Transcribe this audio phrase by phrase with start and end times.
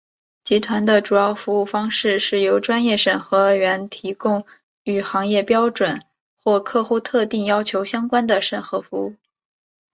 [0.45, 4.47] 集团的主要服务方式是由专业审核员提供
[4.83, 6.01] 与行业标准
[6.43, 9.13] 或客户特定要求相关的审核服务。